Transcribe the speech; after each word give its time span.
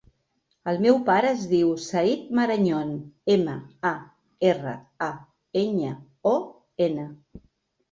El 0.71 0.77
meu 0.85 0.95
pare 1.09 1.27
es 1.35 1.43
diu 1.51 1.67
Zayd 1.87 2.31
Marañon: 2.39 2.95
ema, 3.35 3.55
a, 3.91 3.93
erra, 4.55 4.75
a, 5.11 5.13
enya, 5.65 5.95
o, 6.35 6.35
ena. 6.91 7.09